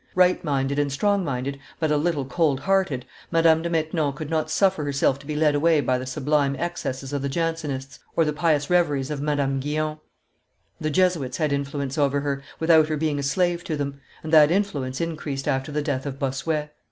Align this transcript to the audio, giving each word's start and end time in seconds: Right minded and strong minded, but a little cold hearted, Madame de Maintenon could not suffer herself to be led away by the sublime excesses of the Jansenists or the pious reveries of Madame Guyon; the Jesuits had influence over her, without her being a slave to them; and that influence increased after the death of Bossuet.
Right 0.15 0.43
minded 0.43 0.79
and 0.79 0.91
strong 0.91 1.23
minded, 1.23 1.59
but 1.79 1.91
a 1.91 1.95
little 1.95 2.25
cold 2.25 2.61
hearted, 2.61 3.05
Madame 3.29 3.61
de 3.61 3.69
Maintenon 3.69 4.13
could 4.13 4.31
not 4.31 4.49
suffer 4.49 4.83
herself 4.83 5.19
to 5.19 5.27
be 5.27 5.35
led 5.35 5.53
away 5.53 5.79
by 5.79 5.99
the 5.99 6.07
sublime 6.07 6.55
excesses 6.55 7.13
of 7.13 7.21
the 7.21 7.29
Jansenists 7.29 7.99
or 8.15 8.25
the 8.25 8.33
pious 8.33 8.67
reveries 8.67 9.11
of 9.11 9.21
Madame 9.21 9.59
Guyon; 9.59 9.99
the 10.79 10.89
Jesuits 10.89 11.37
had 11.37 11.53
influence 11.53 11.99
over 11.99 12.21
her, 12.21 12.41
without 12.59 12.87
her 12.87 12.97
being 12.97 13.19
a 13.19 13.23
slave 13.23 13.63
to 13.65 13.77
them; 13.77 14.01
and 14.23 14.33
that 14.33 14.49
influence 14.49 14.99
increased 15.01 15.47
after 15.47 15.71
the 15.71 15.83
death 15.83 16.07
of 16.07 16.17
Bossuet. 16.17 16.73